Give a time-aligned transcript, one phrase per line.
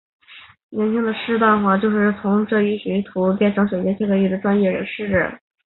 [0.71, 2.11] 年轻的施华洛世奇就是
[2.45, 5.39] 在这里从一个学徒成为人造水晶切割工艺行业的专业人士。